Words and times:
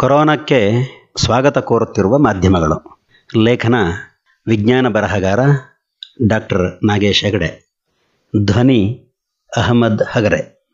ಕೊರೋನಾಕ್ಕೆ 0.00 0.70
ಸ್ವಾಗತ 1.16 1.58
ಕೋರುತ್ತಿರುವ 1.58 2.18
ಮಾಧ್ಯಮಗಳು. 2.18 3.00
ಲೇಖನ 3.38 3.74
ವಿಜ್ಞಾನ 4.46 4.88
ಬರಹಗಾರ 4.88 5.40
ಡಾಕ್ಟರ್ 6.28 6.86
ನಾಗೇಶ್ 6.86 7.24
ಹೆಗಡೆ. 7.24 7.74
ಧ್ವನಿ 8.44 9.06
ಅಹಮದ್ 9.56 10.02
ಹಗರೆ. 10.10 10.68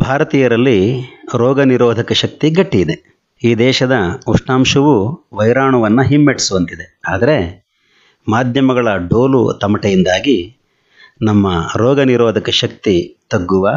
ಭಾರತೀಯರಲ್ಲಿ 0.00 1.00
ರೋಗ 1.34 1.60
ನಿರೋಧಕ 1.60 2.12
ಶಕ್ತಿ 2.12 2.50
ಗಟ್ಟಿ 2.50 2.80
ಇದೆ. 2.80 3.20
ಈ 3.44 3.54
ದೇಶದ 3.54 3.92
ಉಷ್ಣಾಂಶವು 4.26 5.26
ವೈರಾಣುವನ್ನು 5.32 6.02
ಹಿಮ್ಮೆಟ್ಟಿಸುವಂತಿದೆ. 6.02 7.00
ಆದರೆ 7.08 7.66
ಮಾಧ್ಯಮಗಳ 8.28 8.96
ಡೋಲು 8.96 9.52
ತಮಟೆಯಿಂದಾಗಿ 9.52 10.56
ನಮ್ಮ 11.22 11.68
ರೋಗ 11.76 12.00
ನಿರೋಧಕ 12.00 12.50
ಶಕ್ತಿ 12.50 13.18
ತಗ್ಗುವ, 13.30 13.68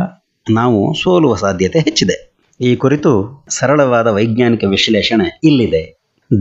ನಾವು 0.49 0.93
ಸೋಲುವ 0.93 1.35
ಸಾಧ್ಯತೆ 1.35 1.79
ಹೆಚ್ಚಿದೆ. 1.79 2.28
ಈ 2.59 2.75
ಕುರಿತು 2.75 3.11
ಸರಳವಾದ 3.49 4.07
ವೈಜ್ಞಾನಿಕ 4.07 4.63
ವಿಶ್ಲೇಷಣೆ 4.63 5.39
ಇಲ್ಲಿದೆ. 5.43 5.83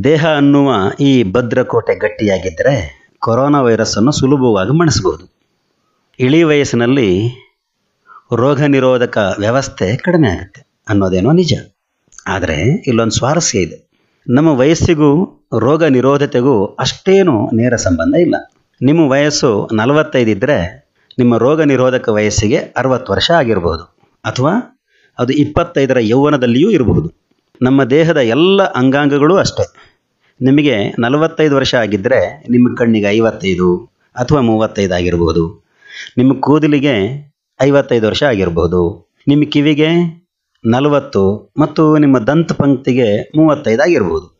ದೇಹ 0.04 0.26
ಅನ್ನುವ 0.36 0.70
ಈ 1.00 1.22
ಭದ್ರಕೋಟೆ 1.22 1.98
ಗಟ್ಟಿಯಾಗಿದ್ದರೆ 1.98 2.74
ಕೊರೋನಾ 3.18 3.60
ವೈರಸ್ಸನ್ನು 3.60 4.12
ಸುಲಭವಾಗಿ 4.12 4.70
ಮಣಿಸಬಹುದು. 4.70 5.24
ಇಳಿ 6.20 6.42
ವಯಸ್ಸಿನಲ್ಲಿ 6.42 7.28
ರೋಗ 8.34 8.62
ನಿರೋಧಕ 8.62 9.36
ವ್ಯವಸ್ಥೆ 9.38 9.96
ಕಡಿಮೆ 9.96 10.28
ಆಗುತ್ತೆ 10.28 10.60
ಅನ್ನೋದೇನೋ 10.88 11.32
ನಿಜ. 11.32 11.54
ಆದರೆ 12.26 12.82
ಇಲ್ಲೊಂದು 12.86 13.14
ಸ್ವಾರಸ್ಯ 13.14 13.58
ಇದೆ. 13.58 13.90
ನಮ್ಮ 14.26 14.48
ವಯಸ್ಸಿಗೂ 14.58 15.10
ರೋಗ 15.58 15.84
ನಿರೋಧತೆಗೂ 15.84 16.66
ಅಷ್ಟೇನು 16.66 17.56
ನೇರ 17.56 17.76
ಸಂಬಂಧ 17.76 18.14
ಇಲ್ಲ. 18.14 18.34
ನಿಮ್ಮ 18.80 19.10
ವಯಸ್ಸು 19.10 19.68
ನಲವತ್ತೈದು 19.72 20.30
ಇದ್ದರೆ 20.30 20.58
ನಿಮ್ಮ 21.18 21.36
ರೋಗ 21.36 21.62
ನಿರೋಧಕ 21.62 22.08
ವಯಸ್ಸಿಗೆ 22.08 22.56
ಅರವತ್ತು 22.56 23.12
ವರ್ಷ 23.12 23.30
ಆಗಿರ್ಬೋದು. 23.30 23.84
ಅಥವಾ 24.24 24.77
ಅದು 25.18 25.32
ಇಪ್ಪತ್ತೈದರ 25.32 25.96
ಯೌವನದಲ್ಲಿಯೂ 26.00 26.70
ಇರಬಹುದು. 26.70 27.12
ನಮ್ಮ 27.62 27.84
ದೇಹದ 27.84 28.16
ಎಲ್ಲ 28.16 28.62
ಅಂಗಾಂಗಗಳು 28.62 29.36
ಅಷ್ಟೇ. 29.36 29.74
ನಿಮಗೆ 30.42 30.94
ನಲವತ್ತೈದು 30.98 31.56
ವರ್ಷ 31.56 31.74
ಆಗಿದ್ದರೆ 31.74 32.44
ನಿಮ್ಮ 32.50 32.74
ಕಣ್ಣಿಗೆ 32.74 33.06
ಐವತ್ತೈದು 33.06 33.90
ಅಥವಾ 34.16 34.40
ಮೂವತ್ತೈದು 34.40 34.94
ಆಗಿರಬಹುದು. 34.94 35.68
ನಿಮ್ಮ 36.18 36.40
ಕೂದಲಿಗೆ 36.40 36.94
ಐವತ್ತೈದು 37.62 38.06
ವರ್ಷ 38.06 38.22
ಆಗಿರಬಹುದು. 38.22 39.12
ನಿಮ್ಮ 39.28 39.44
ಕಿವಿಗೆ 39.44 39.88
ನಲವತ್ತು 40.64 41.52
ಮತ್ತು 41.58 41.98
ನಿಮ್ಮ 41.98 42.18
ದಂತ 42.18 42.52
ಪಂಕ್ತಿಗೆ 42.52 43.30
ಮೂವತ್ತೈದು 43.36 43.82
ಆಗಿರಬಹುದು. 43.82 44.38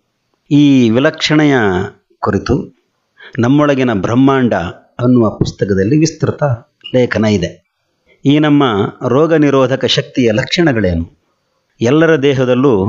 ಈ 0.50 0.91
ವಿಲಕ್ಷಣೆಯ 0.91 1.55
ಕುರಿತು 2.19 2.78
ನಮ್ಮೊಳಗಿನ 3.39 3.92
ಬ್ರಹ್ಮಾಂಡ 3.92 4.55
ಅನ್ನುವ 4.98 5.30
ಪುಸ್ತಕದಲ್ಲಿ 5.30 5.98
ವಿಸ್ತೃತ 5.98 6.45
ಲೇಖನ 6.95 7.24
ಇದೆ. 7.24 7.67
ಈ 8.24 8.38
ನಮ್ಮ 8.38 8.62
ರೋಗ 9.08 9.34
ನಿರೋಧಕ 9.34 9.84
ಶಕ್ತಿಯ 9.84 10.33
ಲಕ್ಷಣಗಳೇನು? 10.33 11.19
ಎಲ್ಲರ 11.80 12.16
ದೇಹದಲ್ಲೂ 12.16 12.86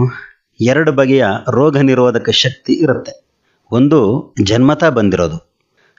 ಎರಡು 0.61 0.91
ಬಗೆಯ 0.91 1.25
ರೋಗ 1.51 1.77
ನಿರೋಧಕ 1.77 2.29
ಶಕ್ತಿ 2.29 2.73
ಇರುತ್ತೆ. 2.73 3.25
ಒಂದು 3.71 4.33
ಜನ್ಮತಾ 4.43 4.89
ಬಂದಿರೋದು. 4.89 5.49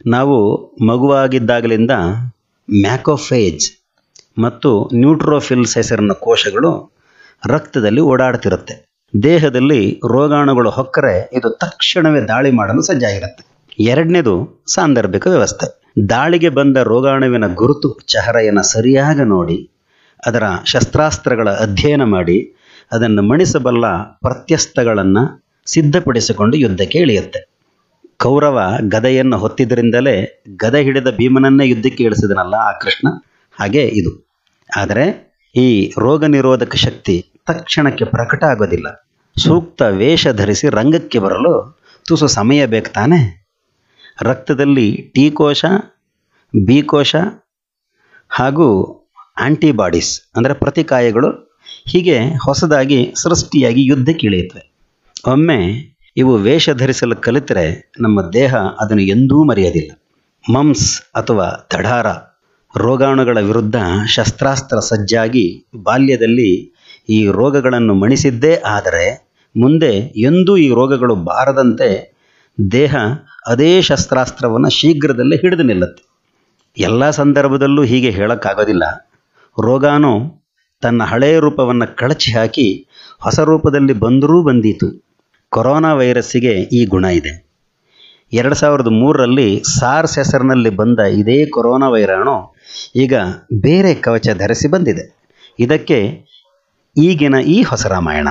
ನಾವು 0.07 0.57
ಮಗುವಾಗಿದ್ದಾಗಲಿಂದ 0.87 1.91
ಮ್ಯಾಕೋಫೇಜ್ 2.81 3.73
ಮತ್ತು 4.39 4.91
ನ್ಯೂಟ್ರೋಫಿಲ್ಸ್ 4.95 5.77
ಹೆಸರಿನ 5.77 6.13
ಕೋಶಗಳು 6.13 6.95
ರಕ್ತದಲ್ಲಿ 7.49 8.01
ಓಡಾಡ್ತಿರುತ್ತೆ. 8.01 8.91
ದೇಹದಲ್ಲಿ 9.23 10.01
ರೋಗಾಣುಗಳು 10.09 10.71
ಹೊಕ್ಕರೆ 10.71 11.31
ಇದು 11.33 11.51
ತಕ್ಷಣವೇ 11.51 12.21
ದಾಳಿ 12.21 12.51
ಮಾಡಲು 12.51 12.83
ಸಜ್ಜಾಗಿರುತ್ತೆ. 12.83 13.73
ಎರಡನೇದು 13.83 14.65
ಸಾಂದರ್ಭಿಕ 14.75 15.27
ವ್ಯವಸ್ಥೆ. 15.27 15.80
ದಾಳಿಗೆ 16.09 16.49
ಬಂದ 16.49 16.77
ರೋಗಾಣುವಿನ 16.77 17.55
ಗುರುತು 17.55 17.99
ಚಹರೆಯನ್ನು 18.07 18.63
ಸರಿಯಾಗಿ 18.63 19.29
ನೋಡಿ, 19.29 19.71
ಅದರ 20.27 20.43
ಶಸ್ತ್ರಾಸ್ತ್ರಗಳ 20.65 21.51
ಅಧ್ಯಯನ 21.51 22.05
ಮಾಡಿ, 22.05 22.57
ಅದನ್ನು 22.93 23.23
ಮಣಿಸಬಲ್ಲ 23.23 24.03
ಪ್ರತ್ಯಸ್ತಗಳನ್ನು 24.03 25.45
ಸಿದ್ಧಪಡಿಸಿಕೊಂಡು 25.67 26.57
ಯುದ್ಧಕ್ಕೆ 26.57 26.99
ಇಳಿಯುತ್ತೆ. 26.99 27.51
ಕೌರವ 28.17 28.73
ಗದೆಯನ್ನು 28.89 29.39
ಹೊತ್ತಿದ್ದರಿಂದಲೇ 29.39 30.45
ಗದೆ 30.57 30.83
ಹಿಡಿದ 30.83 31.07
ಭೀಮನನ್ನೇ 31.11 31.67
ಯುದ್ಧಕ್ಕೆ 31.69 32.05
ಇಳಿಸಿದನಲ್ಲ 32.05 32.55
ಆ 32.55 32.73
ಕೃಷ್ಣ? 32.73 33.09
ಹಾಗೆ 33.61 33.87
ಇದು. 33.87 34.31
ಆದರೆ 34.77 35.35
ಈ 35.57 35.93
ರೋಗ 35.99 36.25
ನಿರೋಧಕ 36.25 36.75
ಶಕ್ತಿ 36.75 37.27
ತಕ್ಷಣಕ್ಕೆ 37.47 38.05
ಪ್ರಕಟ 38.05 38.45
ಆಗೋದಿಲ್ಲ. 38.45 39.07
ಸೂಕ್ತ 39.39 39.83
ವೇಷ 39.83 40.29
ಧರಿಸಿ 40.29 40.69
ರಂಗಕ್ಕೆ 40.69 41.19
ಬರಲು 41.19 41.81
ತುಸು 42.07 42.27
ಸಮಯ 42.27 42.67
ಬೇಕು 42.67 42.93
ತಾನೆ? 42.93 43.40
ರಕ್ತದಲ್ಲಿ 44.21 44.87
ಟಿ 45.15 45.31
ಕೋಶ, 45.31 45.63
ಬಿ 46.55 46.79
ಕೋಶ 46.83 47.13
ಹಾಗೂ 48.31 48.67
ಆಂಟಿಬಾಡೀಸ್, 49.37 50.13
ಅಂದರೆ 50.37 50.55
ಪ್ರತಿಕಾಯಗಳು 50.55 51.31
ಹೀಗೆ 51.87 52.17
ಹೊಸದಾಗಿ 52.45 52.99
ಸೃಷ್ಟಿಯಾಗಿ 53.15 53.83
ಯುದ್ಧಕ್ಕೆ 53.83 54.27
ಇಳಿಯುತ್ತವೆ 54.27 54.65
ಒಮ್ಮೆ 55.29 55.59
ಇವು 56.17 56.33
ವೇಷ 56.39 56.71
ಧರಿಸಲು 56.73 57.17
ಕಲಿತರೆ 57.17 57.65
ನಮ್ಮ 58.01 58.21
ದೇಹ 58.33 58.53
ಅದನ್ನು 58.81 59.05
ಎಂದೂ 59.07 59.45
ಮರೆಯೋದಿಲ್ಲ. 59.45 59.91
ಮಮ್ಸ್ 60.45 60.89
ಅಥವಾ 61.15 61.47
ತಡಾರ 61.71 62.07
ರೋಗಾಣುಗಳ 62.75 63.39
ವಿರುದ್ಧ 63.41 63.77
ಶಸ್ತ್ರಾಸ್ತ್ರ 64.07 64.79
ಸಜ್ಜಾಗಿ 64.81 65.47
ಬಾಲ್ಯದಲ್ಲಿ 65.85 66.51
ಈ 67.09 67.19
ರೋಗಗಳನ್ನು 67.31 67.95
ಮಣಿಸಿದ್ದೇ 67.95 68.55
ಆದರೆ 68.67 69.07
ಮುಂದೆ 69.55 69.93
ಎಂದೂ 70.25 70.53
ಈ 70.57 70.69
ರೋಗಗಳು 70.71 71.15
ಬಾರದಂತೆ 71.25 71.89
ದೇಹ 72.59 72.95
ಅದೇ 73.47 73.83
ಶಸ್ತ್ರಾಸ್ತ್ರವನ್ನು 73.83 74.71
ಶೀಘ್ರದಲ್ಲೇ 74.71 75.37
ಹಿಡಿದು 75.37 75.63
ನಿಲ್ಲುತ್ತೆ. 75.63 76.11
ಎಲ್ಲ 76.79 77.11
ಸಂದರ್ಭದಲ್ಲೂ 77.11 77.83
ಹೀಗೆ 77.83 78.11
ಹೇಳೋಕ್ಕಾಗೋದಿಲ್ಲ. 78.11 79.11
ರೋಗಾನು 79.63 80.43
ತನ್ನ 80.81 81.03
ಹಳೆಯ 81.03 81.39
ರೂಪವನ್ನು 81.39 81.97
ಕಳಚಿ 81.97 82.33
ಹಾಕಿ 82.33 82.89
ಹೊಸ 83.21 83.41
ರೂಪದಲ್ಲಿ 83.41 83.93
ಬಂದರೂ 83.93 84.43
ಬಂದೀತು. 84.43 85.07
ಕೊರೋನಾ 85.49 85.95
ವೈರಸ್ಸಿಗೆ 85.95 86.53
ಈ 86.53 86.87
ಗುಣ 86.87 87.05
ಇದೆ. 87.05 87.51
ಎರಡು 88.33 88.55
ಸಾವಿರದ 88.55 88.89
ಮೂರರಲ್ಲಿ 88.89 89.63
ಸಾರ್ಸ್ 89.79 90.19
ಹೆಸರಿನಲ್ಲಿ 90.19 90.71
ಬಂದ 90.71 90.99
ಇದೇ 90.99 91.47
ಕೊರೋನಾ 91.47 91.89
ವೈರಾಣು 91.89 92.55
ಈಗ 92.97 93.15
ಬೇರೆ 93.61 93.95
ಕವಚ 93.95 94.29
ಧರಿಸಿ 94.29 94.69
ಬಂದಿದೆ. 94.69 95.29
ಇದಕ್ಕೆ 95.59 96.25
ಈಗಿನ 96.97 97.35
ಈ 97.35 97.63
ಹೊಸ 97.63 97.87
ರಾಮಾಯಣ. 97.87 98.29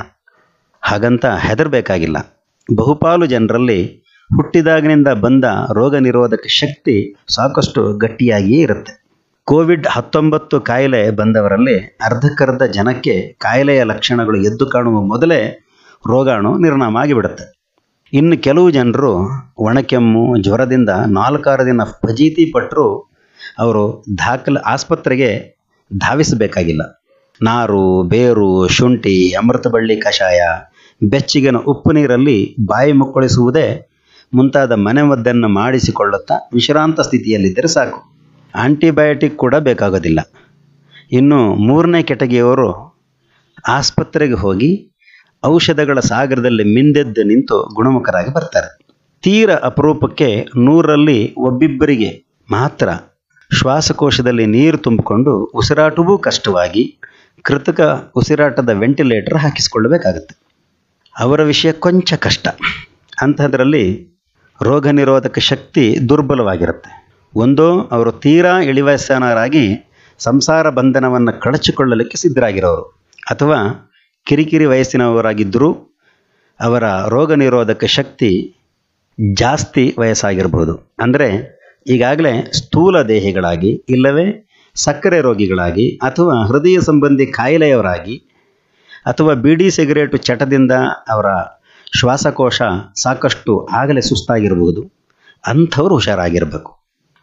ಹಾಗಂತ 0.82 1.26
ಹೆದರಬೇಕಾಗಿಲ್ಲ. 1.26 2.36
ಬಹುಪಾಲು 2.76 3.26
ಜನರಲ್ಲಿ 3.26 4.09
ಹುಟ್ಟಿದಾಗಿನಿಂದ 4.36 5.08
ಬಂದ 5.08 5.46
ರೋಗ 5.74 5.96
ನಿರೋಧಕ 5.96 6.46
ಶಕ್ತಿ 6.48 7.16
ಸಾಕಷ್ಟು 7.30 7.98
ಗಟ್ಟಿಯಾಗಿಯೇ 7.98 8.62
ಇರುತ್ತೆ. 8.62 8.94
ಕೋವಿಡ್ 9.48 9.88
ಹತ್ತೊಂಬತ್ತು 9.88 10.62
ಕಾಯಿಲೆ 10.62 11.12
ಬಂದವರಲ್ಲಿ 11.12 11.98
ಅರ್ಧಕ್ಕರ್ಧ 12.02 12.64
ಜನಕ್ಕೆ 12.64 13.36
ಕಾಯಿಲೆಯ 13.38 13.84
ಲಕ್ಷಣಗಳು 13.84 14.38
ಎದ್ದು 14.38 14.66
ಕಾಣುವ 14.66 15.02
ಮೊದಲೇ 15.02 15.40
ರೋಗಾಣು 16.08 16.58
ನಿರ್ನಾಮ 16.58 16.98
ಆಗಿಬಿಡುತ್ತೆ. 16.98 17.46
ಇನ್ನು 18.14 18.38
ಕೆಲವು 18.38 18.70
ಜನರು 18.70 19.12
ಒಣಕೆಮ್ಮು, 19.58 20.38
ಜ್ವರದಿಂದ 20.42 20.90
ನಾಲ್ಕಾರು 20.90 21.66
ದಿನ 21.66 21.82
ಫಜೀತಿ 21.84 22.46
ಪಟ್ಟರು 22.52 22.88
ಅವರು 23.60 24.04
ದಾಖಲೆ 24.18 24.60
ಆಸ್ಪತ್ರೆಗೆ 24.60 25.60
ಧಾವಿಸಬೇಕಾಗಿಲ್ಲ. 25.98 26.82
ನಾರು, 27.42 28.04
ಬೇರು, 28.04 28.68
ಶುಂಠಿ, 28.68 29.34
ಅಮೃತ 29.34 29.68
ಬಳ್ಳಿ 29.68 29.96
ಕಷಾಯ, 29.96 30.40
ಬೆಚ್ಚಗಿನ 31.02 31.58
ಉಪ್ಪು 31.58 31.92
ನೀರಲ್ಲಿ 31.92 32.56
ಬಾಯಿ 32.66 32.92
ಮುಕ್ಕಳಿಸುವುದೇ 32.92 33.89
ಮುಂತಾದ 34.34 34.72
ಮನೆಮದ್ದನ್ನು 34.72 35.48
ಮಾಡಿಸಿಕೊಳ್ಳುತ್ತಾ 35.48 36.50
ವಿಶ್ರಾಂತ 36.54 37.00
ಸ್ಥಿತಿಯಲ್ಲಿದ್ದರೆ 37.00 37.68
ಸಾಕು. 37.68 38.16
ಆಂಟಿಬಯೋಟಿಕ್ 38.56 39.38
ಕೂಡ 39.38 39.56
ಬೇಕಾಗೋದಿಲ್ಲ. 39.56 40.20
ಇನ್ನು 41.12 41.56
ಮೂರನೇ 41.56 42.04
ಕೆಟಗಿಯವರು 42.04 43.00
ಆಸ್ಪತ್ರೆಗೆ 43.68 44.34
ಹೋಗಿ 44.34 44.92
ಔಷಧಗಳ 45.46 46.00
ಸಾಗರದಲ್ಲಿ 46.00 46.64
ಮಿಂದೆದ್ದು 46.64 47.24
ನಿಂತು 47.24 47.76
ಗುಣಮುಖರಾಗಿ 47.76 48.34
ಬರ್ತಾರೆ. 48.34 48.80
ತೀರ 49.22 49.56
ಅಪರೂಪಕ್ಕೆ 49.56 50.48
ನೂರರಲ್ಲಿ 50.58 51.34
ಒಬ್ಬಿಬ್ಬರಿಗೆ 51.38 52.26
ಮಾತ್ರ 52.52 52.90
ಶ್ವಾಸಕೋಶದಲ್ಲಿ 53.60 54.46
ನೀರು 54.46 54.78
ತುಂಬಿಕೊಂಡು 54.78 55.44
ಉಸಿರಾಟವೂ 55.46 56.18
ಕಷ್ಟವಾಗಿ 56.18 57.02
ಕೃತಕ 57.42 57.82
ಉಸಿರಾಟದ 58.16 58.70
ವೆಂಟಿಲೇಟರ್ 58.70 59.38
ಹಾಕಿಸಿಕೊಳ್ಳಬೇಕಾಗುತ್ತೆ. 59.38 60.36
ಅವರ 61.20 61.44
ವಿಷಯ 61.44 61.72
ಕೊಂಚ 61.72 62.14
ಕಷ್ಟ. 62.14 62.48
ಅಂಥದ್ರಲ್ಲಿ 63.22 64.09
ರೋಗ 64.62 64.88
ನಿರೋಧಕ 64.88 65.40
ಶಕ್ತಿ 65.40 66.10
ದುರ್ಬಲವಾಗಿರುತ್ತೆ. 66.10 66.90
ಒಂದು, 67.36 67.82
ಅವರು 67.82 68.12
ತೀರಾ 68.12 68.62
ಇಳಿವಯಸ್ಸನರಾಗಿ 68.62 69.66
ಸಂಸಾರ 70.20 70.70
ಬಂಧನವನ್ನು 70.70 71.42
ಕಳಚಿಕೊಳ್ಳಲಿಕ್ಕೆ 71.42 72.18
ಸಿದ್ಧರಾಗಿರೋರು. 72.18 72.84
ಅಥವಾ 73.32 73.60
ಕಿರಿಕಿರಿ 74.28 74.66
ವಯಸ್ಸಿನವರಾಗಿದ್ದರೂ 74.66 75.70
ಅವರ 76.60 76.84
ರೋಗ 77.08 77.34
ನಿರೋಧಕ 77.34 77.86
ಶಕ್ತಿ 77.86 78.32
ಜಾಸ್ತಿ 79.34 79.96
ವಯಸ್ಸಾಗಿರ್ಬೋದು. 80.00 80.94
ಅಂದರೆ 81.00 81.28
ಈಗಾಗಲೇ 81.88 82.52
ಸ್ಥೂಲ 82.52 83.02
ದೇಹಿಗಳಾಗಿ, 83.02 83.86
ಇಲ್ಲವೇ 83.90 84.26
ಸಕ್ಕರೆ 84.76 85.22
ರೋಗಿಗಳಾಗಿ, 85.22 85.96
ಅಥವಾ 85.96 86.46
ಹೃದಯ 86.46 86.80
ಸಂಬಂಧಿ 86.80 87.26
ಕಾಯಿಲೆಯವರಾಗಿ, 87.26 88.16
ಅಥವಾ 89.06 89.34
ಬೀಡಿ 89.34 89.72
ಸಿಗರೇಟು 89.72 90.18
ಚಟದಿಂದ 90.18 90.72
ಅವರ 91.10 91.26
ಶ್ವಾಸಕೋಶ 91.94 92.62
ಸಾಕಷ್ಟು 93.04 93.54
ಆಗಲೇ 93.72 94.02
ಸುಸ್ತಾಗಿರ್ಬೋದು, 94.02 94.82
ಅಂಥವ್ರು 95.44 95.94
ಹುಷಾರಾಗಿರಬೇಕು. 95.96 96.72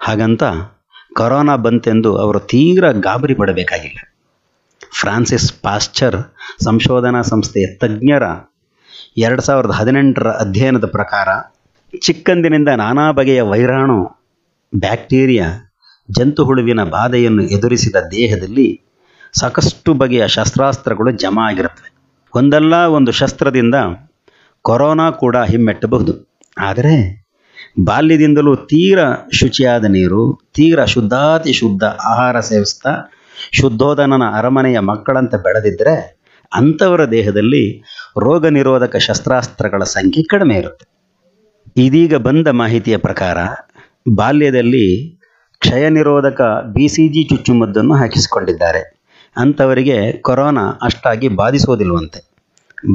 ಹಾಗಂತ 0.01 0.43
ಕೊರೋನಾ 1.17 1.57
ಬಂತೆಂದು 1.57 2.11
ಅವರು 2.17 2.41
ತೀವ್ರ 2.53 2.85
ಗಾಬರಿ 3.01 3.35
ಪಡಬೇಕಾಗಿಲ್ಲ. 3.35 3.99
ಫ್ರಾನ್ಸಿಸ್ 5.01 5.49
ಪಾಶ್ಚರ್ 5.63 6.19
ಸಂಶೋಧನಾ 6.65 7.21
ಸಂಸ್ಥೆಯ 7.23 7.67
ತಜ್ಞರ 7.77 8.25
ಎರಡು 9.17 9.43
ಸಾವಿರದ 9.43 9.71
ಹದಿನೆಂಟರ 9.71 10.29
ಅಧ್ಯಯನದ 10.29 10.87
ಪ್ರಕಾರ, 10.87 11.29
ಚಿಕ್ಕಂದಿನಿಂದ 12.03 12.71
ನಾನಾ 12.77 13.07
ಬಗೆಯ 13.11 13.43
ವೈರಾಣು, 13.43 13.99
ಬ್ಯಾಕ್ಟೀರಿಯಾ, 14.73 15.49
ಜಂತು 16.09 16.43
ಹುಳುವಿನ 16.45 16.83
ಬಾಧೆಯನ್ನು 16.85 17.43
ಎದುರಿಸಿದ 17.43 17.97
ದೇಹದಲ್ಲಿ 18.11 18.69
ಸಾಕಷ್ಟು 19.35 19.93
ಬಗೆಯ 19.95 20.25
ಶಸ್ತ್ರಾಸ್ತ್ರಗಳು 20.29 21.11
ಜಮಾ 21.11 21.45
ಆಗಿರುತ್ತವೆ. 21.51 21.91
ಒಂದಲ್ಲ 22.35 22.75
ಒಂದು 22.99 23.13
ಶಸ್ತ್ರದಿಂದ 23.13 23.77
ಕೊರೋನಾ 24.67 25.11
ಕೂಡ 25.11 25.37
ಹಿಮ್ಮೆಟ್ಟಬಹುದು. 25.37 26.13
ಆದರೆ 26.59 26.95
ಬಾಲ್ಯದಿಂದಲೂ 27.85 28.57
ತೀರ 28.57 28.99
ಶುಚಿಯಾದ 29.33 29.85
ನೀರು, 29.85 30.23
ತೀರ 30.55 30.85
ಶುದ್ಧಾತಿ 30.85 31.53
ಶುದ್ಧ 31.53 31.85
ಆಹಾರ 31.85 32.41
ಸೇವಿಸ್ತಾ 32.41 32.93
ಶುದ್ಧೋಧನನ 33.53 34.23
ಅರಮನೆಯ 34.35 34.79
ಮಕ್ಕಳಂತೆ 34.79 35.43
ಬೆಳೆದಿದ್ದರೆ 35.43 35.95
ಅಂಥವರ 36.53 37.03
ದೇಹದಲ್ಲಿ 37.11 37.65
ರೋಗ 38.21 38.47
ನಿರೋಧಕ 38.47 38.97
ಶಸ್ತ್ರಾಸ್ತ್ರಗಳ 38.97 39.83
ಸಂಖ್ಯೆ 39.83 40.23
ಕಡಿಮೆ 40.23 40.55
ಇರುತ್ತೆ. 40.55 40.85
ಇದೀಗ 41.77 42.15
ಬಂದ 42.17 42.49
ಮಾಹಿತಿಯ 42.49 42.97
ಪ್ರಕಾರ 42.97 43.39
ಬಾಲ್ಯದಲ್ಲಿ 44.15 44.87
ಕ್ಷಯ 45.61 45.89
ನಿರೋಧಕ 45.89 46.41
ಬಿ 46.75 46.89
ಸಿ 46.89 47.09
ಜಿ 47.09 47.23
ಚುಚ್ಚುಮದ್ದನ್ನು 47.25 47.95
ಹಾಕಿಸಿಕೊಂಡಿದ್ದಾರೆ. 47.95 48.83
ಅಂಥವರಿಗೆ 49.37 49.97
ಕೊರೋನಾ 50.21 50.65
ಅಷ್ಟಾಗಿ 50.83 51.29
ಬಾಧಿಸೋದಿಲ್ವಂತೆ. 51.29 52.21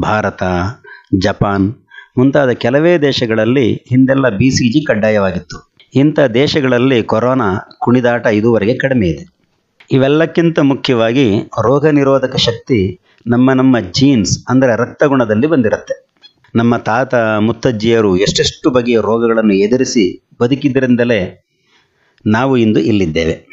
ಭಾರತ 0.01 0.44
ಜಪಾನ್ 1.12 1.74
ಮುಂತಾದ 2.18 2.50
ಕೆಲವೇ 2.50 2.98
ದೇಶಗಳಲ್ಲಿ 2.98 3.74
ಹಿಂದೆಲ್ಲ 3.74 4.30
ಬಿ 4.30 4.50
ಸಿ 4.50 4.74
ಜಿ 4.74 4.86
ಕಡ್ಡಾಯವಾಗಿತ್ತು. 4.86 5.72
ಇಂಥ 5.96 6.19
ದೇಶಗಳಲ್ಲಿ 6.19 7.04
ಕೊರೋನಾ 7.04 7.78
ಕುಣಿದಾಟ 7.80 8.25
ಇದುವರೆಗೆ 8.25 8.78
ಕಡಿಮೆ 8.78 9.08
ಇದೆ. 9.08 9.24
ಇವೆಲ್ಲಕ್ಕಿಂತ 9.92 10.60
ಮುಖ್ಯವಾಗಿ 10.60 11.40
ರೋಗ 11.40 11.88
ನಿರೋಧಕ 11.88 12.36
ಶಕ್ತಿ 12.36 13.02
ನಮ್ಮ 13.28 13.54
ನಮ್ಮ 13.54 13.80
ಜೀನ್ಸ್ 13.80 14.46
ಅಂದರೆ 14.50 14.75
ರಕ್ತಗುಣದಲ್ಲಿ 14.75 15.48
ಬಂದಿರುತ್ತೆ. 15.48 16.08
ನಮ್ಮ 16.56 16.78
ತಾತ, 16.78 17.16
ಮುತ್ತಜ್ಜಿಯರು 17.40 18.18
ಎಷ್ಟೆಷ್ಟು 18.18 18.69
ಬಗೆಯ 18.69 19.00
ರೋಗಗಳನ್ನು 19.00 19.54
ಎದುರಿಸಿ 19.54 20.28
ಬದುಕಿದ್ದರಿಂದಲೇ 20.42 21.22
ನಾವು 22.28 22.57
ಇಂದು 22.57 22.80
ಇಲ್ಲಿದ್ದೇವೆ. 22.80 23.48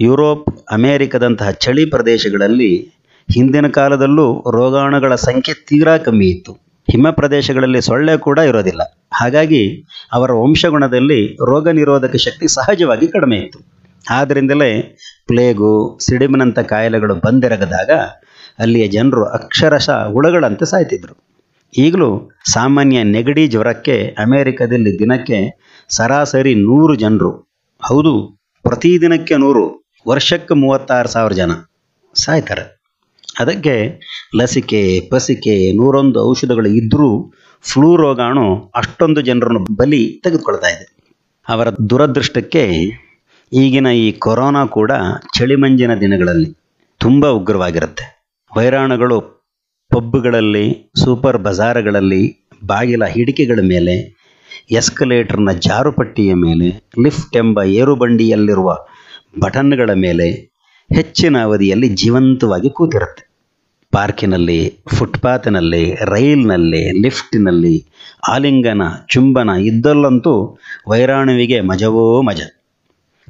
ಯುರೋಪ್, 0.00 0.64
ಅಮೇರಿಕದಂತಹ 0.72 1.50
ಚಳಿ 1.50 1.84
ಪ್ರದೇಶಗಳಲ್ಲಿ 1.84 2.72
ಹಿಂದಿನ 3.36 3.68
ಕಾಲದಲ್ಲೂ 3.68 4.44
ರೋಗಾಣುಗಳ 4.50 5.14
ಸಂಖ್ಯೆ 5.14 5.54
ತೀರಾ 5.54 5.98
ಕಮ್ಮಿ 5.98 6.26
ಇತ್ತು. 6.26 6.64
ಹಿಮ 6.90 7.10
ಪ್ರದೇಶಗಳಲ್ಲಿ 7.10 7.80
ಸೊಳ್ಳೆ 7.80 8.16
ಕೂಡ 8.16 8.38
ಇರೋದಿಲ್ಲ. 8.38 8.82
ಹಾಗಾಗಿ 9.12 9.86
ಅವರ 10.12 10.32
ವಂಶಗುಣದಲ್ಲಿ 10.32 11.26
ರೋಗ 11.26 11.68
ನಿರೋಧಕ 11.68 12.16
ಶಕ್ತಿ 12.16 12.48
ಸಹಜವಾಗಿ 12.48 13.08
ಕಡಿಮೆ 13.08 13.36
ಇತ್ತು. 13.36 13.58
ಆದ್ದರಿಂದಲೇ 14.10 14.98
ಪ್ಲೇಗು 15.26 15.98
ಸಿಡಿಮಿನಂಥ 16.06 16.58
ಕಾಯಿಲೆಗಳು 16.58 17.14
ಬಂದೆರಗದಾಗ 17.14 17.90
ಅಲ್ಲಿಯ 18.58 18.88
ಜನರು 18.88 19.24
ಅಕ್ಷರಶಃ 19.24 20.12
ಹುಳಗಳಂತೆ 20.12 20.64
ಸಾಯ್ತಿದ್ರು. 20.64 21.14
ಈಗಲೂ 21.78 22.30
ಸಾಮಾನ್ಯ 22.52 23.02
ನೆಗಡಿ 23.02 23.48
ಜ್ವರಕ್ಕೆ 23.48 24.16
ಅಮೆರಿಕದಲ್ಲಿ 24.18 24.98
ದಿನಕ್ಕೆ 24.98 25.38
ಸರಾಸರಿ 25.88 26.54
ನೂರು 26.54 26.94
ಜನರು. 26.94 27.32
ಹೌದು 27.82 28.12
ಪ್ರತಿದಿನಕ್ಕೆ 28.62 29.36
ನೂರು, 29.36 29.64
ವರ್ಷಕ್ಕೆ 30.08 30.54
ಮೂವತ್ತಾರು 30.54 31.08
ಸಾವಿರ 31.08 31.32
ಜನ 31.32 31.52
ಸಾಯ್ತಾರೆ. 32.14 32.83
ಅದಕ್ಕೆ 33.40 34.00
ಲಸಿಕೆ, 34.36 35.00
ಪಸಿಕೆ 35.10 35.76
ನೂರೊಂದು 35.76 36.28
ಔಷಧಗಳು 36.28 36.68
ಇದ್ದರೂ 36.68 37.32
ಫ್ಲೂ 37.62 37.96
ರೋಗಾಣು 37.96 38.72
ಅಷ್ಟೊಂದು 38.74 39.20
ಜನರನ್ನು 39.20 39.74
ಬಲಿ 39.76 40.20
ತೆಗೆದುಕೊಳ್ತಾ 40.24 40.68
ಇದೆ. 40.68 40.94
ಅವರ 41.48 41.68
ದುರದೃಷ್ಟಕ್ಕೆ 41.90 42.80
ಈಗಿನ 43.52 43.86
ಈ 43.86 44.12
ಕೊರೋನಾ 44.12 44.66
ಕೂಡ 44.66 44.92
ಚಳಿಮಂಜಿನ 45.38 45.94
ದಿನಗಳಲ್ಲಿ 45.94 46.50
ತುಂಬ 46.98 47.26
ಉಗ್ರವಾಗಿರುತ್ತೆ. 47.26 48.26
ವೈರಾಣುಗಳು 48.56 49.20
ಪಬ್ಗಳಲ್ಲಿ, 49.90 50.92
ಸೂಪರ್ 51.04 51.38
ಬಜಾರ್ಗಳಲ್ಲಿ, 51.38 52.50
ಬಾಗಿಲ 52.66 53.04
ಹಿಡಿಕೆಗಳ 53.04 53.58
ಮೇಲೆ, 53.62 54.16
ಎಸ್ಕಲೇಟರ್ನ 54.70 55.50
ಜಾರುಪಟ್ಟಿಯ 55.50 56.34
ಮೇಲೆ, 56.34 56.68
ಲಿಫ್ಟ್ 57.02 57.36
ಎಂಬ 57.36 57.62
ಏರುಬಂಡಿಯಲ್ಲಿರುವ 57.62 58.76
ಬಟನ್ಗಳ 59.40 59.90
ಮೇಲೆ 59.92 60.53
ಹೆಚ್ಚಿನ 60.92 61.42
ಅವಧಿಯಲ್ಲಿ 61.42 61.88
ಜೀವಂತವಾಗಿ 61.88 62.70
ಕೂತಿರುತ್ತೆ. 62.70 63.28
ಪಾರ್ಕಿನಲ್ಲಿ, 63.92 64.78
ಫುಟ್ಪಾತ್ನಲ್ಲಿ, 64.88 65.94
ರೈಲ್ನಲ್ಲಿ, 65.94 67.02
ಲಿಫ್ಟಿನಲ್ಲಿ, 67.02 67.86
ಆಲಿಂಗನ, 68.28 68.82
ಚುಂಬನ 69.08 69.50
ಇದ್ದಲ್ಲಂತೂ 69.50 70.58
ವೈರಾಣುವಿಗೆ 70.88 71.60
ಮಜವೋ 71.60 72.22
ಮಜ. 72.22 72.40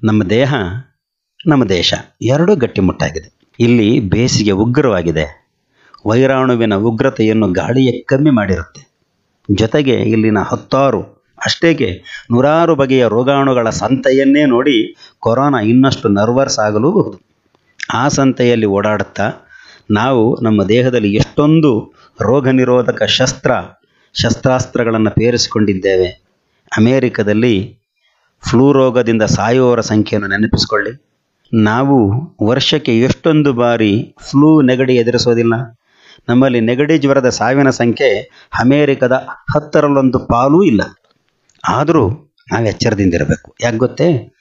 ನಮ್ಮ 0.05 0.23
ದೇಹ, 0.23 0.55
ನಮ್ಮ 1.47 1.65
ದೇಶ 1.65 1.95
ಎರಡೂ 2.23 2.57
ಗಟ್ಟಿಮುಟ್ಟಾಗಿದೆ. 2.57 3.55
ಇಲ್ಲಿ 3.61 4.01
ಬೇಸಿಗೆ 4.01 4.51
ಉಗ್ರವಾಗಿದೆ. 4.51 5.45
ವೈರಾಣುವಿನ 6.07 6.75
ಉಗ್ರತೆಯನ್ನು 6.75 7.53
ಗಾಳಿಯೇ 7.53 8.03
ಕಮ್ಮಿ 8.03 8.31
ಮಾಡಿರುತ್ತೆ. 8.31 8.95
ಜೊತೆಗೆ 9.51 9.95
ಇಲ್ಲಿನ 9.95 10.39
ಹತ್ತಾರು, 10.39 11.03
ಅಷ್ಟೇಕೆ 11.45 12.03
ನೂರಾರು 12.33 12.75
ಬಗೆಯ 12.75 13.09
ರೋಗಾಣುಗಳ 13.09 13.71
ಸಂತೆಯನ್ನೇ 13.71 14.47
ನೋಡಿ 14.47 14.97
ಕೊರೋನಾ 15.21 15.61
ಇನ್ನಷ್ಟು 15.61 16.09
ನರ್ವರ್ಸ್ 16.09 16.59
ಆಗಲೂಬಹುದು. 16.59 17.34
ಆ 17.93 18.09
ಸಂತೆಯಲ್ಲಿ 18.09 18.67
ಓಡಾಡುತ್ತಾ 18.67 19.31
ನಾವು 19.91 20.41
ನಮ್ಮ 20.43 20.65
ದೇಹದಲ್ಲಿ 20.65 21.15
ಎಷ್ಟೊಂದು 21.15 21.93
ರೋಗ 22.21 22.49
ನಿರೋಧಕ 22.49 23.03
ಶಸ್ತ್ರ, 23.03 23.51
ಶಸ್ತ್ರಾಸ್ತ್ರಗಳನ್ನು 24.15 25.11
ಪೇರಿಸಿಕೊಂಡಿದ್ದೇವೆ. 25.11 26.07
ಅಮೇರಿಕದಲ್ಲಿ 26.77 27.79
ಫ್ಲೂ 28.49 28.73
ರೋಗದಿಂದ 28.73 29.23
ಸಾಯುವವರ 29.23 29.81
ಸಂಖ್ಯೆಯನ್ನು 29.81 30.29
ನೆನಪಿಸಿಕೊಳ್ಳಿ. 30.29 31.15
ನಾವು 31.55 32.13
ವರ್ಷಕ್ಕೆ 32.47 32.99
ಎಷ್ಟೊಂದು 32.99 33.53
ಬಾರಿ 33.53 34.17
ಫ್ಲೂ 34.19 34.63
ನೆಗಡಿ 34.63 34.97
ಎದುರಿಸೋದಿಲ್ಲ. 34.97 35.55
ನಮ್ಮಲ್ಲಿ 36.29 36.61
ನೆಗಡಿ 36.61 36.99
ಜ್ವರದ 36.99 37.29
ಸಾವಿನ 37.29 37.71
ಸಂಖ್ಯೆ 37.71 38.21
ಅಮೇರಿಕದ 38.59 39.13
ಹತ್ತರಲ್ಲೊಂದು 39.55 40.19
ಪಾಲೂ 40.19 40.63
ಇಲ್ಲ. 40.63 40.83
ಆದರೂ 41.69 42.09
ನಾವು 42.53 42.67
ಎಚ್ಚರದಿಂದಿರಬೇಕು. 42.67 43.55
ಯಾಕೆ 43.63 43.77
ಗೊತ್ತೇ? 43.77 44.35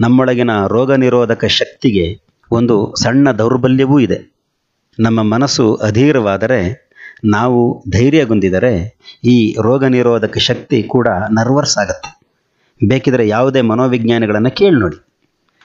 ನಮ್ಮೊಳಗಿನ 0.00 0.66
ರೋಗ 0.66 0.92
ನಿರೋಧಕ 0.92 1.44
ಶಕ್ತಿಗೆ 1.44 2.29
ಒಂದು 2.50 2.94
ಸಣ್ಣ 3.02 3.30
ದೌರ್ಬಲ್ಯವೂ 3.30 4.00
ಇದೆ. 4.00 4.18
ನಮ್ಮ 4.98 5.22
ಮನಸ್ಸು 5.22 5.74
ಅಧೀರವಾದರೆ, 5.74 6.60
ನಾವು 7.24 7.82
ಧೈರ್ಯಗೊಂದಿದರೆ 7.90 8.72
ಈ 9.24 9.56
ರೋಗ 9.62 9.84
ನಿರೋಧಕ 9.84 10.38
ಶಕ್ತಿ 10.38 10.82
ಕೂಡ 10.82 11.08
ನರ್ವರ್ಸ್ 11.08 11.78
ಆಗುತ್ತೆ. 11.78 12.10
ಬೇಕಿದ್ರೆ 12.86 13.28
ಯಾವುದೇ 13.28 13.60
ಮನೋವಿಜ್ಞಾನಿಗಳನ್ನು 13.60 14.56
ಕೇಳಿ 14.56 14.76
ನೋಡಿ. 14.80 14.98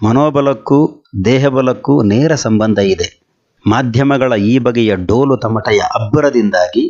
ಮನೋಬಲಕ್ಕೂ 0.04 1.04
ದೇಹಬಲಕ್ಕೂ 1.26 2.04
ನೇರ 2.04 2.36
ಸಂಬಂಧ 2.36 2.80
ಇದೆ. 2.80 3.26
ಮಾಧ್ಯಮಗಳ 3.68 4.34
ಈ 4.34 4.60
ಬಗೆಯ 4.60 4.96
ಡೋಲು 4.96 5.38
ತಮಟೆಯ 5.38 5.80
ಅಬ್ಬರದಿಂದಾಗಿ 5.96 6.84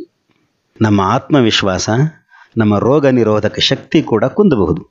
ನಮ್ಮ 0.82 1.02
ಆತ್ಮವಿಶ್ವಾಸ, 1.02 1.90
ನಮ್ಮ 2.58 2.78
ರೋಗ 2.78 3.06
ನಿರೋಧಕ 3.08 3.60
ಶಕ್ತಿ 3.60 4.02
ಕೂಡ 4.02 4.26
ಕುಂದಬಹುದು. 4.26 4.82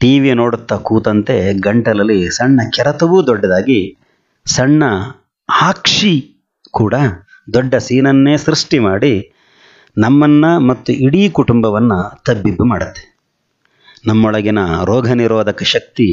ಟಿ 0.00 0.18
ವಿ 0.20 0.32
ನೋಡುತ್ತಾ 0.34 0.76
ಕೂತಂತೆ 0.76 1.54
ಗಂಟಲಲ್ಲಿ 1.54 2.30
ಸಣ್ಣ 2.30 2.60
ಕೆರೆತವೂ 2.76 3.26
ದೊಡ್ಡದಾಗಿ 3.26 4.07
ಸಣ್ಣ 4.48 4.82
ಆಕ್ಷಿ 5.48 6.14
ಕೂಡ 6.70 6.94
ದೊಡ್ಡ 7.54 7.74
ಸೀನನ್ನೇ 7.78 8.34
ಸೃಷ್ಟಿ 8.36 8.78
ಮಾಡಿ 8.78 9.12
ನಮ್ಮನ್ನು 9.96 10.50
ಮತ್ತು 10.60 10.90
ಇಡೀ 11.06 11.22
ಕುಟುಂಬವನ್ನು 11.28 11.98
ತಬ್ಬಿಬ್ಬು 12.24 12.64
ಮಾಡುತ್ತೆ. 12.64 13.02
ನಮ್ಮೊಳಗಿನ 14.06 14.60
ರೋಗ 14.84 15.06
ನಿರೋಧಕ 15.12 15.62
ಶಕ್ತಿ 15.64 16.08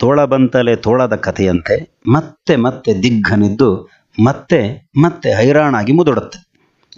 ತೋಳಬಂತಲೆ 0.00 0.74
ತೋಳದ 0.76 1.14
ಕಥೆಯಂತೆ 1.16 1.76
ಮತ್ತೆ 2.06 2.54
ಮತ್ತೆ 2.56 3.02
ದಿಗ್ಗನಿದ್ದು 3.02 3.70
ಮತ್ತೆ 4.18 4.60
ಮತ್ತೆ 5.02 5.28
ಹೈರಾಣಾಗಿ 5.34 5.92
ಮುದುಡುತ್ತೆ. 5.92 6.38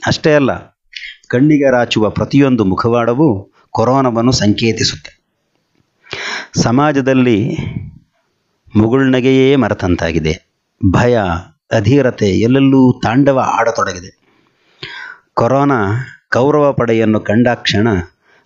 ಅಷ್ಟೇ 0.06 0.32
ಅಲ್ಲ, 0.34 0.52
ಕಣ್ಣಿಗೆ 1.28 1.68
ರಾಚುವ 1.70 2.10
ಪ್ರತಿಯೊಂದು 2.10 2.64
ಮುಖವಾಡವೂ 2.64 3.28
ಕೊರೋನಾವನ್ನು 3.74 4.32
ಸಂಕೇತಿಸುತ್ತೆ. 4.32 5.12
ಸಮಾಜದಲ್ಲಿ 6.62 7.38
ಮುಗುಳ್ನಗೆಯೇ 8.76 9.56
ಮರೆತಂತಾಗಿದೆ. 9.56 10.50
ಭಯ, 10.90 11.18
ಅಧೀರತೆ 11.72 12.30
ಎಲ್ಲೆಲ್ಲೂ 12.30 13.00
ತಾಂಡವ 13.02 13.38
ಆಡತೊಡಗಿದೆ. 13.38 14.18
ಕೊರೋನಾ 15.34 16.06
ಕೌರವ 16.32 16.72
ಪಡೆಯನ್ನು 16.72 17.20
ಕಂಡಾಕ್ಷಣ 17.20 17.88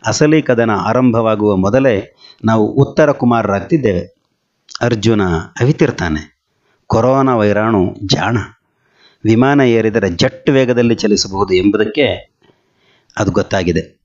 ಅಸಲಿ 0.06 0.42
ಕದನ 0.42 0.70
ಆರಂಭವಾಗುವ 0.70 1.56
ಮೊದಲೇ 1.56 2.16
ನಾವು 2.44 2.66
ಉತ್ತರ 2.66 3.12
ಕುಮಾರರಾಗ್ತಿದ್ದೇವೆ. 3.12 4.16
ಅರ್ಜುನ 4.80 5.22
ಅವಿತಿರ್ತಾನೆ. 5.60 6.38
ಕೊರೋನಾ 6.86 7.36
ವೈರಾಣು 7.36 7.96
ಜಾಣ. 8.06 8.38
ವಿಮಾನ 9.24 9.60
ಏರಿದರೆ 9.60 10.10
ಜಟ್ 10.10 10.50
ವೇಗದಲ್ಲಿ 10.50 10.94
ಚಲಿಸಬಹುದು 10.94 11.54
ಎಂಬುದಕ್ಕೆ 11.54 12.06
ಅದು 13.16 13.30
ಗೊತ್ತಾಗಿದೆ. 13.30 13.98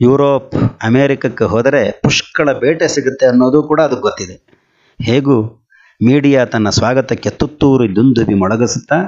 ಯುರೋಪ್, 0.00 0.54
ಅಮೇರಿಕಕ್ಕೆ 0.82 1.44
ಹೋದರೆ 1.44 2.00
ಪುಷ್ಕಳ 2.02 2.52
ಬೇಟೆ 2.52 2.88
ಸಿಗುತ್ತೆ 2.88 3.26
ಅನ್ನೋದು 3.26 3.62
ಕೂಡ 3.62 3.80
ಅದು 3.80 3.96
ಗೊತ್ತಿದೆ. 3.96 4.55
ಹೇಗೂ 5.00 5.36
ಮೀಡಿಯಾ 6.00 6.44
ತನ್ನ 6.44 6.68
ಸ್ವಾಗತಕ್ಕೆ 6.70 7.30
ತುತ್ತೂರು 7.30 7.84
ದುಂದುಬಿ 7.96 8.34
ಮೊಳಗಿಸುತ್ತಾ, 8.34 8.98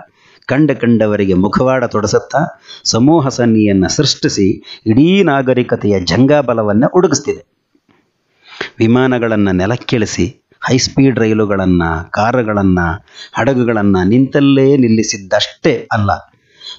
ಕಂಡ 0.49 0.71
ಕಂಡವರಿಗೆ 0.73 1.35
ಮುಖವಾಡ 1.35 1.85
ತೊಡಸುತ್ತಾ, 1.85 2.40
ಸಮೂಹ 2.85 3.28
ಸನ್ನಿಯನ್ನು 3.28 3.88
ಸೃಷ್ಟಿಸಿ 3.88 4.47
ಇಡೀ 4.87 5.09
ನಾಗರಿಕತೆಯ 5.23 5.97
ಜಂಗಾಬಲವನ್ನು 6.04 6.88
ಉಡುಗಿಸ್ತಿದೆ 6.95 7.42
ವಿಮಾನಗಳನ್ನು 8.78 9.52
ನೆಲಕ್ಕಿಳಿಸಿ 9.52 10.26
ಹೈಸ್ಪೀಡ್ 10.62 11.18
ರೈಲುಗಳನ್ನು, 11.18 11.90
ಕಾರುಗಳನ್ನು, 12.11 12.87
ಹಡಗುಗಳನ್ನು 13.33 14.09
ನಿಂತಲ್ಲೇ 14.09 14.76
ನಿಲ್ಲಿಸಿದ್ದಷ್ಟೇ 14.76 15.75
ಅಲ್ಲ 15.90 16.11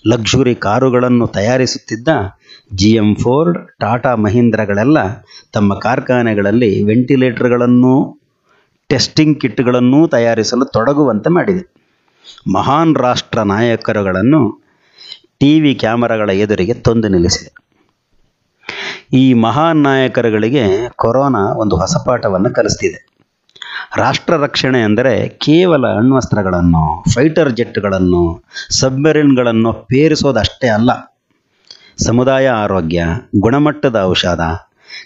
ಲಕ್ಸುರಿ 0.05 0.55
ಕಾರುಗಳನ್ನು 0.55 1.27
ತಯಾರಿಸುತ್ತಿದ್ದ 1.27 2.09
ಜಿ 2.71 2.89
ಎಂ 2.95 3.09
ಫೋರ್ಡ್, 3.15 3.57
ಟಾಟಾ 3.79 4.11
ಮಹೀಂದ್ರಗಳೆಲ್ಲ 4.15 4.99
ತಮ್ಮ 5.53 5.73
ಕಾರ್ಖಾನೆಗಳಲ್ಲಿ 5.79 6.71
ವೆಂಟಿಲೇಟರ್ಗಳನ್ನು 6.83 7.93
ಟೆಸ್ಟಿಂಗ್ 8.89 9.41
ಕಿಟ್ಗಳನ್ನು 9.41 10.07
ತಯಾರಿಸಲು 10.07 10.65
ತೊಡಗುವಂತೆ 10.65 11.29
ಮಾಡಿದೆ. 11.29 11.63
ಮಹಾನ್ 12.47 12.95
ರಾಷ್ಟ್ರ 12.95 13.39
ನಾಯಕರುಗಳನ್ನು 13.41 14.41
ಟಿ 15.39 15.59
ವಿ 15.59 15.75
ಕ್ಯಾಮರಾಗಳ 15.75 16.29
ಎದುರಿಗೆ 16.29 16.73
ತಂದು 16.73 17.07
ನಿಲ್ಲಿಸಿದೆ. 17.07 17.51
ಈ 19.13 19.33
ಮಹಾನ್ 19.33 19.83
ನಾಯಕರುಗಳಿಗೆ 19.83 20.87
ಕೊರೋನಾ 20.95 21.43
ಒಂದು 21.53 21.75
ಹೊಸ 21.75 21.95
ಪಾಠವನ್ನು 22.05 22.49
ಕಲಿಸ್ತಿದೆ. 22.53 22.99
ರಾಷ್ಟ್ರ 23.97 24.33
ರಕ್ಷಣೆ 24.37 24.81
ಅಂದರೆ 24.81 25.29
ಕೇವಲ 25.29 25.87
ಅಣ್ವಸ್ತ್ರಗಳನ್ನು 25.87 27.03
ಫೈಟರ್ 27.13 27.51
ಜೆಟ್ಗಳನ್ನು 27.51 28.23
ಸಬ್ಮರಿನ್ಗಳನ್ನು 28.69 29.73
ಪೇರಿಸೋದಷ್ಟೇ 29.73 30.67
ಅಲ್ಲ. 30.67 30.91
ಸಮುದಾಯ 32.05 32.47
ಆರೋಗ್ಯ, 32.47 33.05
ಗುಣಮಟ್ಟದ 33.39 33.97
ಔಷಧ, 34.03 34.41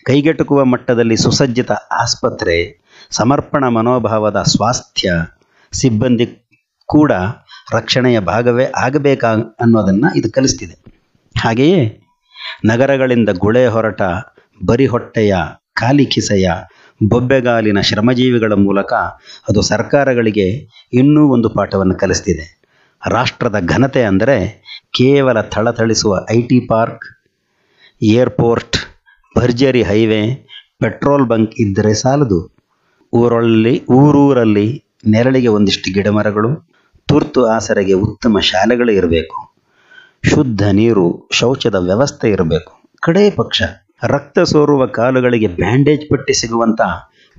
ಕೈಗೆಟುಕುವ 0.05 0.65
ಮಟ್ಟದಲ್ಲಿ 0.65 1.17
ಸುಸಜ್ಜಿತ 1.17 1.71
ಆಸ್ಪತ್ರೆ 1.71 2.82
ಸಮರ್ಪಣ 3.17 3.63
ಮನೋಭಾವದ 3.77 4.39
ಸ್ವಾಸ್ಥ್ಯ 4.53 5.09
ಸಿಬ್ಬಂದಿ 5.73 6.25
ಕೂಡ 6.89 7.11
ರಕ್ಷಣೆಯ 7.73 8.17
ಭಾಗವೇ 8.29 8.65
ಆಗಬೇಕಾ 8.85 9.29
ಅನ್ನೋದನ್ನು 9.63 10.09
ಇದು 10.19 10.29
ಕಲಿಸ್ತಿದೆ. 10.31 10.75
ಹಾಗೆಯೇ 11.35 11.81
ನಗರಗಳಿಂದ 12.65 13.29
ಗುಳೆ 13.43 13.63
ಹೊರಟ 13.67 14.01
ಬರಿ 14.61 14.85
ಹೊಟ್ಟೆಯ 14.85 15.33
ಖಾಲಿ 15.79 16.05
ಕಿಸೆಯ, 16.05 16.47
ಬೊಬ್ಬೆಗಾಲಿನ 17.01 17.79
ಶ್ರಮಜೀವಿಗಳ 17.81 18.53
ಮೂಲಕ 18.65 18.93
ಅದು 19.49 19.61
ಸರ್ಕಾರಗಳಿಗೆ 19.61 20.47
ಇನ್ನೂ 20.93 21.21
ಒಂದು 21.27 21.49
ಪಾಠವನ್ನು 21.49 21.95
ಕಲಿಸ್ತಿದೆ. 21.95 22.45
ರಾಷ್ಟ್ರದ 23.01 23.57
ಘನತೆ 23.73 24.03
ಅಂದರೆ 24.03 24.37
ಕೇವಲ 24.97 25.37
ಥಳಥಳಿಸುವ 25.53 26.15
ಐ 26.31 26.39
ಟಿ 26.41 26.59
ಪಾರ್ಕ್, 26.67 27.05
ಏರ್ಪೋರ್ಟ್, 28.01 28.77
ಭರ್ಜರಿ 29.35 29.83
ಹೈವೇ, 29.83 30.21
ಪೆಟ್ರೋಲ್ 30.83 31.25
ಬಂಕ್ 31.31 31.55
ಇದ್ದರೆ 31.65 31.93
ಸಾಲದು. 31.93 32.39
ಊರಲ್ಲಿ 33.13 33.85
ಊರೂರಲ್ಲಿ 33.89 34.83
ನೆರಳಿಗೆ 35.07 35.47
ಒಂದಿಷ್ಟು 35.47 35.93
ಗಿಡಮರಗಳು, 35.93 36.49
ತುರ್ತು 37.07 37.45
ಆಸರೆಗೆ 37.45 37.93
ಉತ್ತಮ 37.93 38.39
ಶಾಲೆಗಳು 38.39 38.91
ಇರಬೇಕು. 38.91 39.37
ಶುದ್ಧ 40.29 40.63
ನೀರು, 40.71 41.29
ಶೌಚದ 41.31 41.75
ವ್ಯವಸ್ಥೆ 41.75 42.29
ಇರಬೇಕು. 42.29 42.91
ಕಡೇ 43.01 43.29
ಪಕ್ಷ, 43.29 43.61
ರಕ್ತ 44.03 44.39
ಸೋರುವ 44.39 44.85
ಕಾಲುಗಳಿಗೆ 44.85 45.47
ಬ್ಯಾಂಡೇಜ್ 45.47 46.09
ಪಟ್ಟಿ 46.09 46.33
ಸಿಗುವಂಥ 46.33 46.81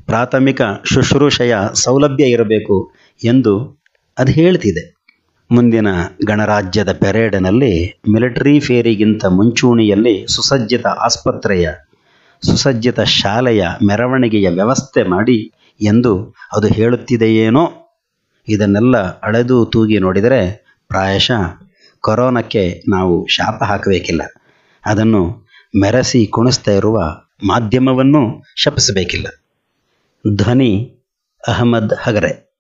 ಪ್ರಾಥಮಿಕ 0.05 0.63
ಶುಶ್ರೂಷೆಯ 0.85 1.57
ಸೌಲಭ್ಯ 1.75 2.25
ಇರಬೇಕು 2.25 2.93
ಎಂದು 3.25 3.53
ಅದು 4.19 4.33
ಹೇಳ್ತಿದೆ. 4.33 4.95
ಮುಂದಿನ 5.51 5.89
ಗಣರಾಜ್ಯದ 6.27 6.93
ಪೆರೇಡ್ನಲ್ಲಿ 6.93 7.73
ಮಿಲಿಟರಿ 8.09 8.61
ಫೇರಿಗಿಂತ 8.61 9.25
ಮುಂಚೂಣಿಯಲ್ಲಿ 9.27 10.27
ಸುಸಜ್ಜಿತ 10.29 10.87
ಆಸ್ಪತ್ರೆಯ, 10.87 11.69
ಸುಸಜ್ಜಿತ 12.43 13.01
ಶಾಲೆಯ 13.01 13.67
ಮೆರವಣಿಗೆಯ 13.89 14.49
ವ್ಯವಸ್ಥೆ 14.49 15.03
ಮಾಡಿ 15.03 15.39
ಎಂದು 15.81 16.35
ಅದು 16.53 16.67
ಹೇಳುತ್ತಿದೆಯೇನೋ? 16.67 17.73
ಇದನ್ನೆಲ್ಲ 18.49 18.97
ಅಳೆದು 19.21 19.67
ತೂಗಿ 19.67 19.99
ನೋಡಿದರೆ 19.99 20.65
ಪ್ರಾಯಶಃ 20.89 21.43
ಕೊರೋನಕ್ಕೆ 22.01 22.83
ನಾವು 22.89 23.27
ಶಾಪ 23.27 23.63
ಹಾಕಬೇಕಿಲ್ಲ. 23.65 24.23
ಅದನ್ನು 24.87 25.51
ಮೆರೆಸಿ 25.81 26.27
ಕುಣಿಸ್ತಾ 26.27 26.71
ಇರುವ 26.71 27.01
ಮಾಧ್ಯಮವನ್ನು 27.47 28.43
ಶಪಿಸಬೇಕಿಲ್ಲ. 28.57 29.27
ಧ್ವನಿ 30.37 31.01
ಅಹಮದ್ 31.49 31.95
ಹಗರೆ. 32.03 32.54